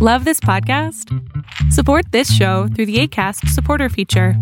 Love 0.00 0.24
this 0.24 0.38
podcast? 0.38 1.12
Support 1.72 2.12
this 2.12 2.32
show 2.32 2.68
through 2.68 2.86
the 2.86 3.00
ACAST 3.00 3.48
supporter 3.48 3.88
feature. 3.88 4.34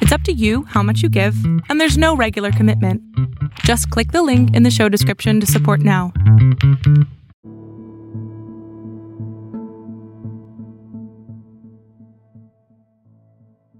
It's 0.00 0.10
up 0.10 0.22
to 0.22 0.32
you 0.32 0.64
how 0.64 0.82
much 0.82 1.00
you 1.00 1.08
give, 1.08 1.36
and 1.68 1.80
there's 1.80 1.96
no 1.96 2.16
regular 2.16 2.50
commitment. 2.50 3.00
Just 3.60 3.88
click 3.90 4.10
the 4.10 4.24
link 4.24 4.52
in 4.52 4.64
the 4.64 4.72
show 4.72 4.88
description 4.88 5.38
to 5.38 5.46
support 5.46 5.78
now. 5.78 6.12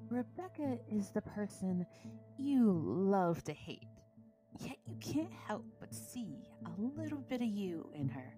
Rebecca 0.09 0.79
is 0.89 1.11
the 1.11 1.23
person 1.23 1.85
you 2.39 2.71
love 2.87 3.43
to 3.43 3.53
hate, 3.53 3.89
yet 4.61 4.77
you 4.87 4.95
can't 5.01 5.33
help 5.49 5.65
but 5.81 5.93
see 5.93 6.37
a 6.67 6.71
little 6.81 7.19
bit 7.29 7.43
of 7.43 7.49
you 7.49 7.91
in 7.97 8.09
her. 8.11 8.37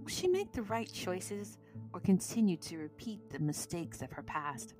Will 0.00 0.08
she 0.08 0.28
make 0.28 0.52
the 0.52 0.62
right 0.62 0.90
choices 0.90 1.58
or 1.92 2.00
continue 2.00 2.56
to 2.56 2.78
repeat 2.78 3.30
the 3.30 3.38
mistakes 3.38 4.02
of 4.02 4.10
her 4.12 4.22
past? 4.22 4.74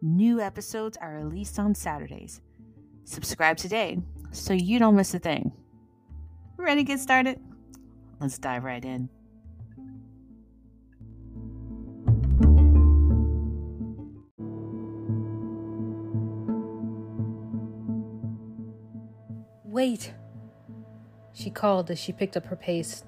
New 0.00 0.40
episodes 0.40 0.98
are 1.00 1.14
released 1.14 1.58
on 1.58 1.74
Saturdays. 1.74 2.40
Subscribe 3.04 3.56
today 3.56 3.98
so 4.30 4.52
you 4.52 4.78
don't 4.78 4.96
miss 4.96 5.14
a 5.14 5.18
thing. 5.18 5.52
Ready 6.56 6.82
to 6.82 6.84
get 6.84 7.00
started? 7.00 7.40
Let's 8.20 8.38
dive 8.38 8.64
right 8.64 8.84
in. 8.84 9.08
Wait! 19.64 20.12
She 21.32 21.50
called 21.50 21.90
as 21.90 21.98
she 21.98 22.12
picked 22.12 22.36
up 22.36 22.44
her 22.46 22.56
pace. 22.56 23.02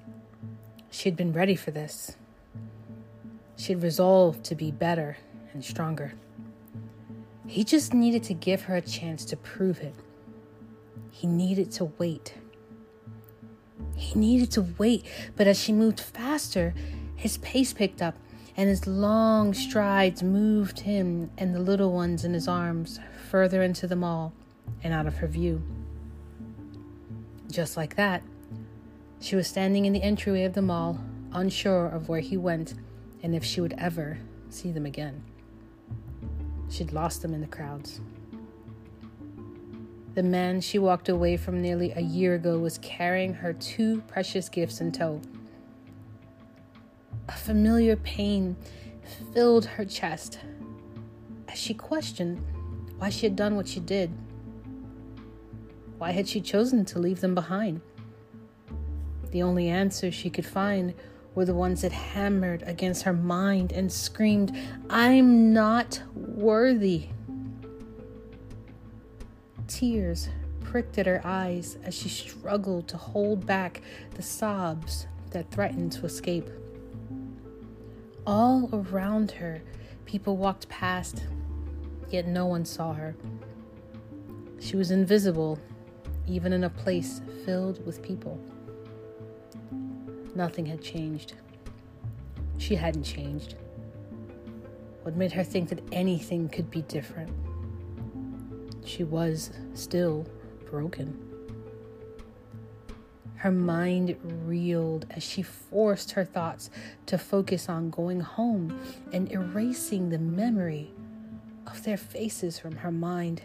She 0.95 1.09
had 1.09 1.17
been 1.17 1.33
ready 1.33 1.57
for 1.57 1.71
this. 1.71 2.15
She 3.57 3.73
had 3.73 3.83
resolved 3.83 4.45
to 4.45 4.55
be 4.55 4.71
better 4.71 5.17
and 5.51 5.61
stronger. 5.61 6.13
He 7.47 7.65
just 7.65 7.93
needed 7.93 8.23
to 8.23 8.33
give 8.33 8.61
her 8.61 8.77
a 8.77 8.81
chance 8.81 9.25
to 9.25 9.35
prove 9.35 9.81
it. 9.81 9.93
He 11.11 11.27
needed 11.27 11.69
to 11.73 11.91
wait. 11.97 12.35
He 13.97 14.17
needed 14.17 14.51
to 14.51 14.65
wait, 14.77 15.03
but 15.35 15.47
as 15.47 15.61
she 15.61 15.73
moved 15.73 15.99
faster, 15.99 16.73
his 17.17 17.39
pace 17.39 17.73
picked 17.73 18.01
up, 18.01 18.15
and 18.55 18.69
his 18.69 18.87
long 18.87 19.53
strides 19.53 20.23
moved 20.23 20.79
him 20.79 21.29
and 21.37 21.53
the 21.53 21.59
little 21.59 21.91
ones 21.91 22.23
in 22.23 22.33
his 22.33 22.47
arms 22.47 23.01
further 23.29 23.61
into 23.61 23.85
the 23.85 23.97
mall 23.97 24.31
and 24.81 24.93
out 24.93 25.07
of 25.07 25.17
her 25.17 25.27
view. 25.27 25.61
Just 27.51 27.75
like 27.75 27.97
that, 27.97 28.23
she 29.25 29.35
was 29.35 29.47
standing 29.47 29.85
in 29.85 29.93
the 29.93 30.03
entryway 30.03 30.43
of 30.43 30.53
the 30.53 30.61
mall, 30.61 30.99
unsure 31.33 31.87
of 31.87 32.07
where 32.07 32.19
he 32.19 32.37
went 32.37 32.75
and 33.23 33.33
if 33.33 33.43
she 33.43 33.59
would 33.59 33.73
ever 33.75 34.19
see 34.51 34.71
them 34.71 34.85
again. 34.85 35.23
She'd 36.69 36.91
lost 36.91 37.23
them 37.23 37.33
in 37.33 37.41
the 37.41 37.47
crowds. 37.47 38.01
The 40.13 40.21
man 40.21 40.61
she 40.61 40.77
walked 40.77 41.09
away 41.09 41.37
from 41.37 41.59
nearly 41.59 41.91
a 41.93 42.01
year 42.01 42.35
ago 42.35 42.59
was 42.59 42.77
carrying 42.83 43.33
her 43.33 43.51
two 43.53 44.01
precious 44.01 44.47
gifts 44.47 44.79
in 44.79 44.91
tow. 44.91 45.19
A 47.27 47.31
familiar 47.31 47.95
pain 47.95 48.55
filled 49.33 49.65
her 49.65 49.85
chest 49.85 50.37
as 51.47 51.57
she 51.57 51.73
questioned 51.73 52.45
why 52.99 53.09
she 53.09 53.25
had 53.25 53.35
done 53.35 53.55
what 53.55 53.67
she 53.67 53.79
did. 53.79 54.11
Why 55.97 56.11
had 56.11 56.27
she 56.27 56.41
chosen 56.41 56.85
to 56.85 56.99
leave 56.99 57.21
them 57.21 57.33
behind? 57.33 57.81
The 59.35 59.43
only 59.43 59.67
answers 59.67 60.13
she 60.13 60.29
could 60.29 60.45
find 60.45 60.93
were 61.33 61.43
the 61.43 61.53
ones 61.53 61.81
that 61.81 61.91
hammered 61.91 62.63
against 62.65 63.03
her 63.03 63.11
mind 63.11 63.73
and 63.73 63.91
screamed, 63.91 64.57
I'm 64.89 65.51
not 65.51 66.01
worthy. 66.15 67.09
Tears 69.67 70.29
pricked 70.61 70.97
at 70.97 71.05
her 71.05 71.19
eyes 71.25 71.77
as 71.83 71.93
she 71.93 72.07
struggled 72.07 72.87
to 72.87 72.95
hold 72.95 73.45
back 73.45 73.81
the 74.13 74.21
sobs 74.21 75.05
that 75.31 75.51
threatened 75.51 75.91
to 75.91 76.05
escape. 76.05 76.49
All 78.25 78.69
around 78.71 79.31
her, 79.31 79.61
people 80.05 80.37
walked 80.37 80.69
past, 80.69 81.25
yet 82.09 82.25
no 82.25 82.45
one 82.45 82.63
saw 82.63 82.93
her. 82.93 83.17
She 84.61 84.77
was 84.77 84.91
invisible, 84.91 85.59
even 86.25 86.53
in 86.53 86.63
a 86.63 86.69
place 86.69 87.19
filled 87.43 87.85
with 87.85 88.01
people. 88.01 88.39
Nothing 90.35 90.65
had 90.65 90.81
changed. 90.81 91.33
She 92.57 92.75
hadn't 92.75 93.03
changed. 93.03 93.55
What 95.03 95.15
made 95.15 95.31
her 95.31 95.43
think 95.43 95.69
that 95.69 95.81
anything 95.91 96.49
could 96.49 96.69
be 96.69 96.81
different? 96.83 97.31
She 98.83 99.03
was 99.03 99.51
still 99.73 100.27
broken. 100.69 101.17
Her 103.35 103.51
mind 103.51 104.17
reeled 104.45 105.05
as 105.11 105.23
she 105.23 105.41
forced 105.41 106.11
her 106.11 106.25
thoughts 106.25 106.69
to 107.05 107.17
focus 107.17 107.69
on 107.69 107.89
going 107.89 108.19
home 108.19 108.79
and 109.13 109.31
erasing 109.31 110.09
the 110.09 110.17
memory 110.17 110.91
of 111.67 111.83
their 111.83 111.97
faces 111.97 112.57
from 112.57 112.77
her 112.77 112.91
mind. 112.91 113.43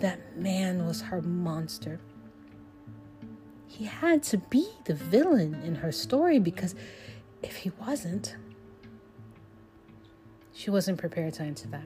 That 0.00 0.36
man 0.36 0.86
was 0.86 1.00
her 1.02 1.22
monster. 1.22 2.00
He 3.76 3.86
had 3.86 4.22
to 4.24 4.38
be 4.38 4.68
the 4.84 4.94
villain 4.94 5.60
in 5.64 5.74
her 5.76 5.90
story 5.90 6.38
because 6.38 6.76
if 7.42 7.56
he 7.56 7.72
wasn't, 7.80 8.36
she 10.52 10.70
wasn't 10.70 10.98
prepared 10.98 11.34
to 11.34 11.42
answer 11.42 11.66
that. 11.68 11.82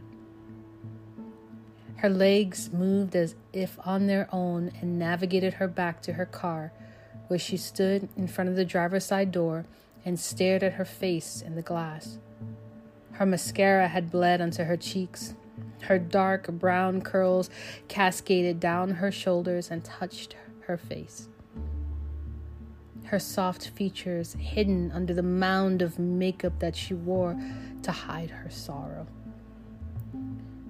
Her 1.96 2.10
legs 2.10 2.70
moved 2.70 3.16
as 3.16 3.36
if 3.54 3.78
on 3.86 4.06
their 4.06 4.28
own 4.30 4.70
and 4.82 4.98
navigated 4.98 5.54
her 5.54 5.66
back 5.66 6.02
to 6.02 6.12
her 6.12 6.26
car, 6.26 6.74
where 7.28 7.38
she 7.38 7.56
stood 7.56 8.10
in 8.18 8.28
front 8.28 8.50
of 8.50 8.56
the 8.56 8.66
driver's 8.66 9.06
side 9.06 9.32
door 9.32 9.64
and 10.04 10.20
stared 10.20 10.62
at 10.62 10.74
her 10.74 10.84
face 10.84 11.40
in 11.40 11.54
the 11.54 11.62
glass. 11.62 12.18
Her 13.12 13.24
mascara 13.24 13.88
had 13.88 14.10
bled 14.10 14.42
onto 14.42 14.64
her 14.64 14.76
cheeks. 14.76 15.34
Her 15.80 15.98
dark 15.98 16.48
brown 16.48 17.00
curls 17.00 17.48
cascaded 17.88 18.60
down 18.60 18.90
her 18.90 19.10
shoulders 19.10 19.70
and 19.70 19.82
touched 19.82 20.36
her 20.66 20.76
face 20.76 21.30
her 23.08 23.18
soft 23.18 23.70
features 23.70 24.36
hidden 24.38 24.92
under 24.92 25.14
the 25.14 25.22
mound 25.22 25.80
of 25.80 25.98
makeup 25.98 26.58
that 26.58 26.76
she 26.76 26.92
wore 26.92 27.38
to 27.82 27.90
hide 27.90 28.28
her 28.28 28.50
sorrow. 28.50 29.06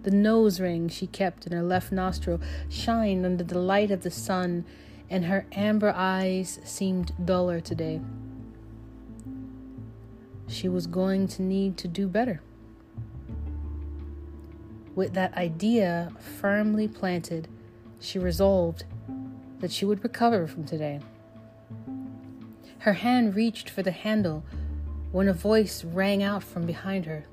The 0.05 0.13
nose 0.13 0.61
ring 0.61 0.89
she 0.89 1.09
kept 1.09 1.47
in 1.47 1.53
her 1.53 1.65
left 1.65 1.91
nostril 1.91 2.41
shined 2.69 3.27
under 3.27 3.43
the 3.43 3.59
light 3.59 3.91
of 3.91 4.03
the 4.03 4.11
sun, 4.13 4.65
and 5.11 5.25
her 5.25 5.47
amber 5.51 5.93
eyes 5.95 6.61
seemed 6.63 7.13
duller 7.27 7.61
today. 7.61 8.01
She 10.47 10.69
was 10.69 10.87
going 10.87 11.27
to 11.29 11.43
need 11.43 11.77
to 11.79 11.89
do 11.89 12.07
better. 12.07 12.41
With 14.95 15.13
that 15.15 15.37
idea 15.37 16.13
firmly 16.41 16.87
planted, 16.87 17.49
she 17.99 18.21
resolved 18.21 18.85
that 19.59 19.73
she 19.73 19.85
would 19.85 20.05
recover 20.05 20.47
from 20.47 20.65
today. 20.65 21.01
Her 22.81 22.95
hand 22.95 23.35
reached 23.35 23.69
for 23.69 23.83
the 23.83 23.91
handle 23.91 24.45
when 25.13 25.29
a 25.29 25.33
voice 25.33 25.85
rang 25.85 26.23
out 26.23 26.43
from 26.43 26.67
behind 26.67 27.07
her 27.07 27.25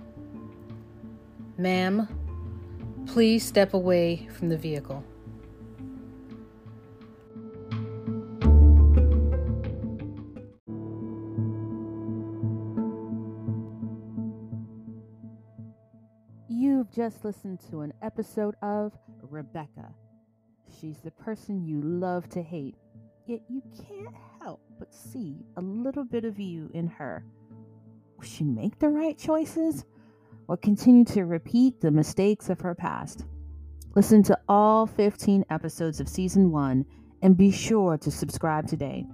Ma'am, 1.57 2.09
please 3.07 3.45
step 3.45 3.73
away 3.73 4.27
from 4.33 4.49
the 4.49 4.57
vehicle. 4.57 5.05
You've 16.49 16.91
just 16.91 17.23
listened 17.23 17.61
to 17.69 17.81
an 17.81 17.93
episode 18.01 18.55
of 18.61 18.97
Rebecca. 19.21 19.93
She's 20.81 20.99
the 20.99 21.11
person 21.11 21.63
you 21.63 21.81
love 21.81 22.27
to 22.29 22.41
hate, 22.41 22.75
yet 23.27 23.41
you 23.49 23.61
can't 23.87 24.15
help 24.41 24.61
but 24.77 24.93
see 24.93 25.37
a 25.57 25.61
little 25.61 26.03
bit 26.03 26.25
of 26.25 26.39
you 26.39 26.69
in 26.73 26.87
her. 26.87 27.25
Will 28.17 28.23
she 28.23 28.43
make 28.43 28.79
the 28.79 28.89
right 28.89 29.17
choices 29.17 29.85
or 30.47 30.57
continue 30.57 31.05
to 31.05 31.23
repeat 31.23 31.81
the 31.81 31.91
mistakes 31.91 32.49
of 32.49 32.61
her 32.61 32.75
past? 32.75 33.25
Listen 33.95 34.21
to 34.23 34.37
all 34.47 34.85
15 34.85 35.45
episodes 35.49 35.99
of 35.99 36.07
season 36.07 36.51
one 36.51 36.85
and 37.21 37.37
be 37.37 37.51
sure 37.51 37.97
to 37.97 38.11
subscribe 38.11 38.67
today. 38.67 39.05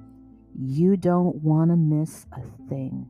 You 0.59 0.97
don't 0.97 1.35
want 1.37 1.71
to 1.71 1.77
miss 1.77 2.25
a 2.33 2.41
thing. 2.67 3.07